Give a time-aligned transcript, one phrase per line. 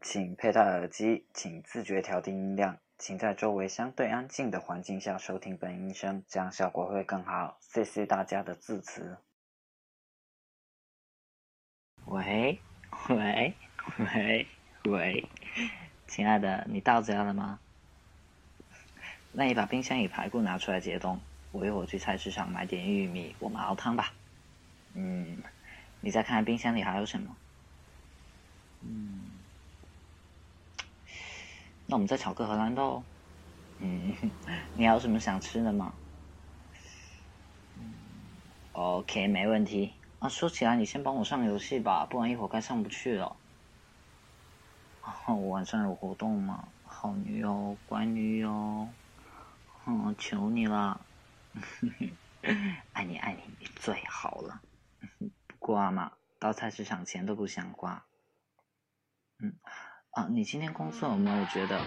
[0.00, 7.58] 请佩戴耳机，请自觉调低音量，请在周围相对安静的环境下收听本音声，这样效果会更好。
[7.60, 9.16] 谢谢大家的支持。
[12.04, 12.60] 喂
[13.08, 13.54] 喂
[13.98, 14.46] 喂
[14.84, 15.28] 喂，
[16.06, 17.58] 亲爱的，你到家了吗？
[19.32, 21.18] 那你把冰箱里排骨拿出来解冻，
[21.50, 24.12] 我一会儿去菜市场买点玉米，我们熬汤吧。
[24.92, 25.42] 嗯，
[26.00, 27.34] 你再看看冰箱里还有什么？
[28.86, 29.46] 嗯，
[31.86, 33.06] 那我们再炒个荷兰豆。
[33.78, 34.14] 嗯，
[34.74, 36.00] 你还有什么想吃的吗
[38.72, 40.00] ？OK，没问题。
[40.18, 43.40] 啊，说起来，你先帮我上游戏吧，不然一会儿该上不去了。
[45.28, 46.74] 我晚上有活动吗？
[46.82, 48.94] 好女友，乖女友，
[49.86, 51.06] 嗯，求你了，
[52.92, 54.62] 爱你爱你，你最好了。
[55.46, 58.06] 不挂嘛，到菜市场前都不想挂。
[59.38, 59.58] 嗯，
[60.10, 61.80] 啊，你今天工作有没有觉得？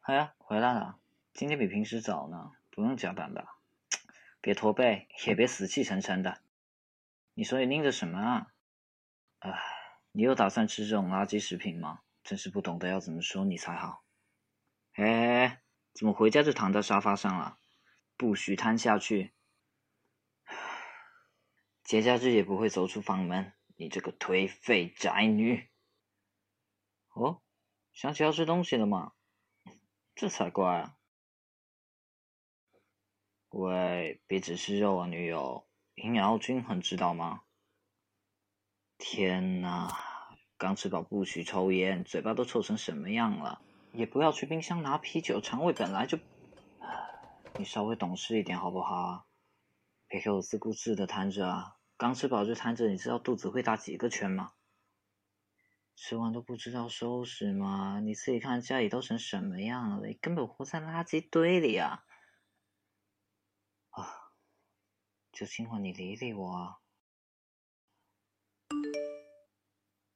[0.00, 0.98] 哎呀，回来了，
[1.32, 3.58] 今天比平时早呢，不用加班吧？
[4.40, 6.40] 别驼背，也别死气沉沉的。
[7.34, 8.52] 你手里拎着什么啊？
[9.40, 9.52] 哎，
[10.12, 12.00] 你又打算吃这种垃圾食品吗？
[12.22, 14.02] 真是不懂得要怎么说你才好。
[14.94, 17.58] 哎，怎么回家就躺在沙发上了？
[18.16, 19.34] 不许瘫下去！
[21.94, 25.68] 节假日也不会走出房门，你这个颓废宅女！
[27.12, 27.40] 哦，
[27.92, 29.12] 想起要吃东西了吗？
[30.16, 30.96] 这才怪啊！
[33.50, 37.42] 喂，别只吃肉啊，女友，营养要均衡，知道吗？
[38.98, 39.96] 天哪，
[40.56, 43.62] 刚吃饱不许抽烟，嘴巴都臭成什么样了？
[43.92, 46.18] 也不要去冰箱拿啤酒，肠胃本来就……
[47.56, 49.28] 你稍微懂事一点好不好？
[50.08, 51.73] 别给我自顾自的瘫着啊！
[51.96, 54.52] 刚吃饱就瘫着，你知道肚子会打几个圈吗？
[55.96, 58.00] 吃完都不知道收拾吗？
[58.00, 62.04] 你自己看家里都成什么样了，你根本活在垃圾堆里啊！
[63.90, 64.32] 啊，
[65.30, 66.78] 就今晚你理理我啊！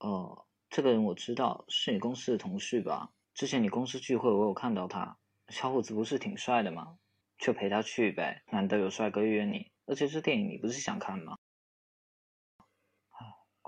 [0.00, 3.12] 哦，这个人我知道，是你公司的同事吧？
[3.34, 5.16] 之前你公司聚会我有看到他，
[5.48, 6.98] 小伙子不是挺帅的吗？
[7.38, 11.38] 就陪他去呗，难得有帅哥约你，而且这电影你不是想看吗？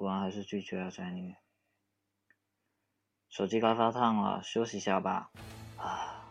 [0.00, 1.36] 果然还是拒绝了宅女。
[3.28, 5.30] 手机该发烫了，休息一下吧。
[5.76, 6.24] 啊，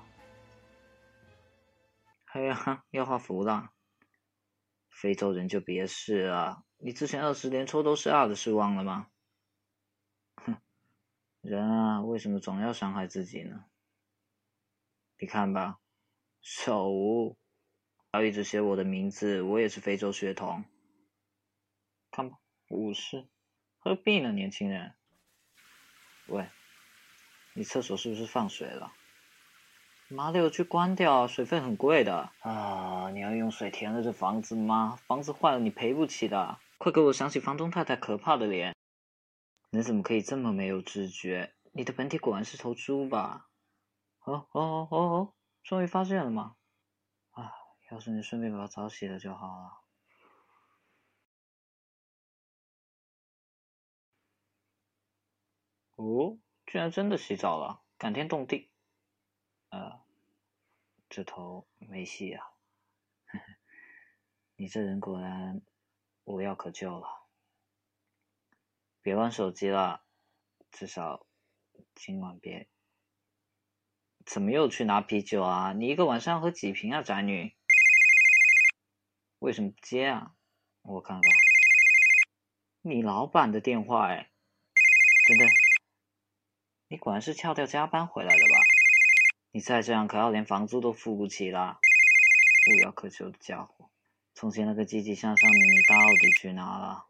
[2.34, 3.69] 哎呀，要画符了。
[4.90, 9.12] 非洲人就别试了，你之前二十连抽都是二的，失望了吗？
[10.38, 10.59] 哼，
[11.41, 13.66] 人啊，为什么总要伤害自己呢？
[15.19, 15.79] 你看吧，
[16.41, 17.38] 手，
[18.13, 20.66] 要一直写我的名字，我也是非洲血统。
[22.09, 23.29] 看吧，五十。
[23.90, 24.94] 何必呢，年轻人？
[26.28, 26.48] 喂，
[27.56, 28.94] 你厕所是不是放水了？
[30.10, 33.10] 妈的，我去关掉，水费很贵的啊！
[33.10, 34.96] 你要用水填了这房子吗？
[35.08, 36.60] 房子坏了你赔不起的。
[36.78, 38.76] 快给我想起房东太太可怕的脸！
[39.72, 41.56] 你怎么可以这么没有知觉？
[41.72, 43.48] 你的本体果然是头猪吧？
[44.20, 45.34] 哦哦哦哦哦，
[45.64, 46.54] 终于发现了吗？
[47.32, 47.52] 啊，
[47.90, 49.78] 要是你顺便把澡洗了就好了。
[56.00, 58.70] 哦，居然真的洗澡了，感天动地。
[59.68, 60.00] 呃，
[61.10, 62.52] 这头没戏啊！
[64.56, 65.62] 你这人果然
[66.24, 67.28] 无药可救了。
[69.02, 70.06] 别玩手机了，
[70.72, 71.26] 至少
[71.96, 72.70] 今晚别。
[74.26, 75.74] 怎么又去拿啤酒啊？
[75.74, 77.58] 你一个晚上喝几瓶啊，宅女？
[79.40, 80.34] 为什么不接啊？
[80.84, 81.30] 我看看，
[82.84, 84.32] 你老板的电话哎，
[85.28, 85.59] 等等。
[86.92, 88.56] 你果然是翘掉加班回来的吧？
[89.52, 91.80] 你再这样可要连房租都付不起啦！
[92.72, 93.92] 无药可救的家伙，
[94.34, 97.06] 从前那个积极向上的你到底去哪了？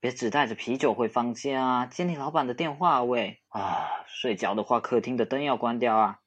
[0.00, 1.86] 别只带着啤酒回房间啊！
[1.86, 3.40] 接你老板的电话喂！
[3.48, 6.20] 啊，睡觉的话客厅的灯要关掉啊！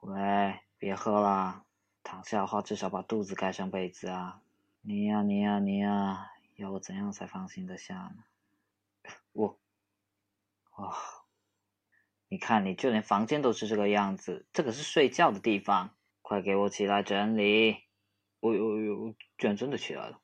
[0.00, 1.64] 喂，别喝啦，
[2.02, 4.42] 躺下的话至少把肚子盖上被子啊！
[4.82, 6.32] 你呀你呀你呀！
[6.58, 8.24] 要我怎样才放心的下呢？
[9.30, 9.60] 我，
[10.76, 10.98] 哇，
[12.26, 17.84] 你看，你就连房间都是这个样子，这可是睡觉的地方，快给我起来整理！
[18.40, 20.20] 我我我居然真的起来了，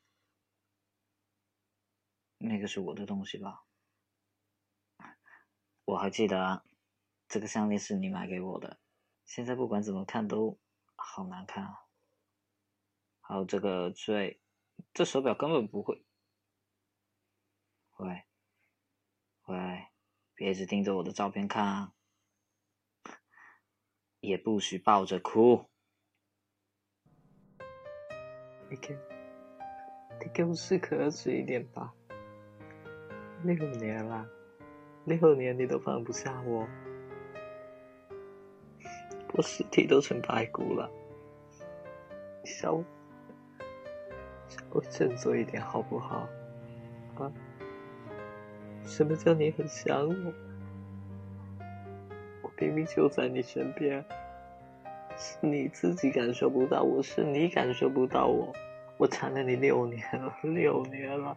[2.38, 3.62] 那个是我的东西吧？
[5.84, 6.64] 我还记得，
[7.28, 8.80] 这个项链是你买给我的，
[9.24, 10.58] 现在不管怎么看都
[10.96, 11.86] 好难看啊！
[13.20, 14.40] 还有这个坠，
[14.92, 16.04] 这手表根本不会。
[17.98, 18.24] 喂，
[19.46, 19.86] 喂，
[20.34, 21.92] 别一直盯着我的照片看啊！
[24.18, 25.66] 也不许抱着哭。
[28.68, 28.98] 你给，
[30.18, 31.94] 你给我适可而止一点吧。
[33.44, 34.26] 六年了，
[35.04, 36.66] 六年你都放不下我，
[39.34, 40.90] 我尸体都成白骨了。
[42.44, 42.84] 稍微，
[44.48, 46.26] 稍微振作一点好不好？
[47.16, 47.32] 啊？
[48.84, 50.32] 什么叫你很想我？
[52.42, 54.04] 我明明就在你身边，
[55.16, 58.52] 是你自己感受不到，我是你感受不到我。
[58.96, 61.36] 我缠了你六年了， 六年了。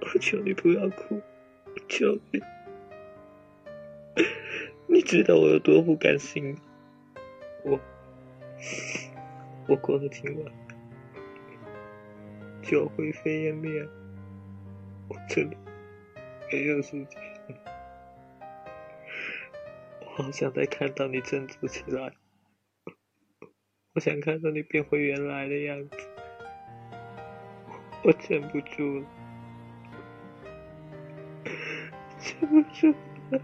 [0.00, 1.20] 我求你不要哭，
[1.88, 2.40] 求你！
[4.86, 6.56] 你知道我有多不甘心？
[7.64, 7.80] 我，
[9.66, 10.52] 我过了今晚
[12.68, 13.86] 就灰飞烟灭，
[15.08, 15.56] 我真的
[16.50, 17.22] 没有时间。
[20.00, 22.12] 我好想再看到你振作起来，
[23.94, 25.96] 我想看到你变回原来的样子，
[28.02, 29.06] 我撑不住了。
[32.18, 32.92] 撑不住
[33.30, 33.40] 了！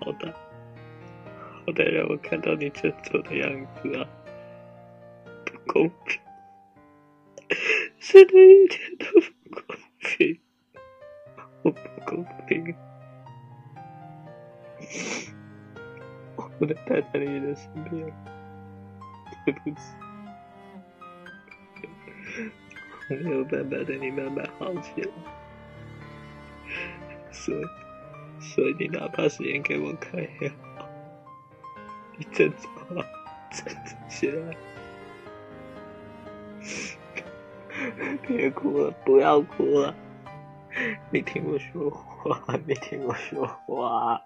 [0.00, 4.08] 好的，好歹让我看到你振作的样子啊！
[5.44, 6.20] 不公平，
[8.00, 10.40] 真的一点都不公平，
[11.62, 12.74] 我不公平，
[16.34, 18.10] 我不能待在你的身边，
[19.44, 19.80] 对不起，
[23.10, 25.08] 我没有办法对你慢慢好起来。
[27.30, 27.62] 所以，
[28.40, 30.48] 所以你哪怕时间给我看也
[30.78, 30.88] 好，
[32.16, 32.70] 你振作，
[33.50, 34.56] 振作起来，
[38.26, 39.94] 别哭了，不要哭了，
[41.10, 44.20] 你听我说话，你听我说话。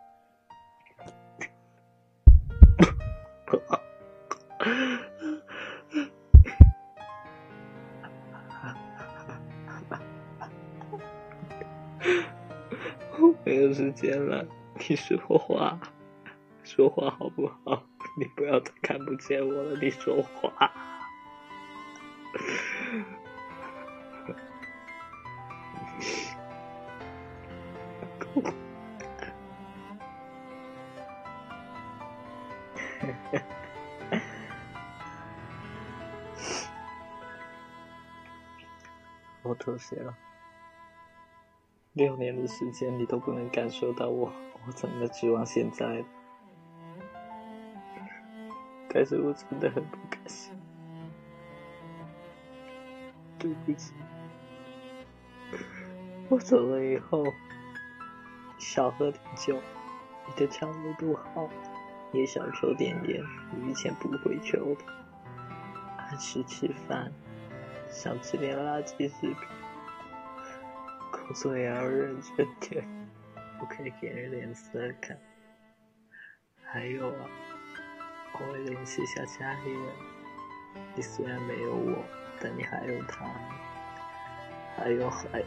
[13.45, 14.45] 没有时间了，
[14.89, 15.79] 你说话，
[16.63, 17.83] 说话好不好？
[18.19, 20.73] 你不要再看不见我了，你说话。
[39.43, 40.17] 我妥协了。
[41.93, 44.33] 六年的时间，你都不能感受到我，
[44.67, 46.05] 我怎么指望现在？
[48.89, 50.53] 但是我真的很不甘心，
[53.39, 53.93] 对不起。
[56.29, 57.23] 我走了以后，
[58.75, 59.57] 少喝点酒，
[60.27, 61.49] 你的肠胃不好，
[62.11, 63.23] 也少抽点烟，
[63.53, 64.81] 你以前不会抽的。
[65.97, 67.13] 按时吃饭，
[67.89, 69.37] 少吃点垃圾食品。
[71.13, 72.85] 工作也要认真点，
[73.61, 75.17] 不可以给人脸色看。
[76.65, 77.31] 还有啊，
[78.33, 79.83] 我会联系一下家里人。
[80.97, 82.05] 你虽然没有我，
[82.41, 83.25] 但你还有他，
[84.77, 85.45] 还有还……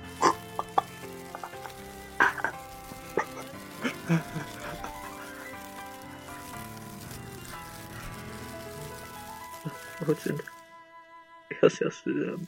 [10.06, 10.44] 我真的
[11.62, 12.40] 要消失了。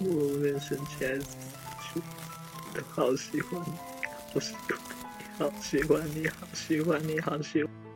[0.00, 0.06] 我
[0.38, 1.20] 人生前
[2.72, 3.72] 都好喜欢你，
[4.32, 4.80] 我喜欢
[5.28, 7.87] 你，好喜欢你，好喜欢你，好喜欢。